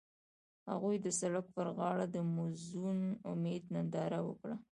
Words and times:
هغوی 0.71 0.95
د 1.01 1.07
سړک 1.19 1.45
پر 1.55 1.67
غاړه 1.77 2.05
د 2.09 2.17
موزون 2.35 2.99
امید 3.31 3.63
ننداره 3.73 4.19
وکړه. 4.27 4.55